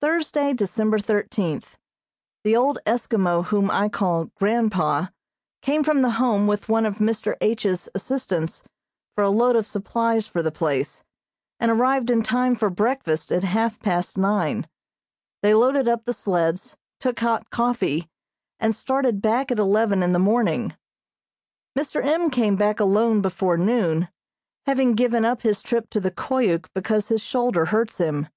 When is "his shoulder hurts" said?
27.08-27.98